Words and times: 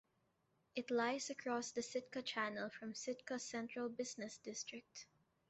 It 0.75 0.89
lies 0.89 1.29
across 1.29 1.69
the 1.73 1.83
Sitka 1.83 2.23
Channel 2.23 2.71
from 2.71 2.95
Sitka's 2.95 3.43
central 3.43 3.87
business 3.87 4.39
district. 4.39 5.05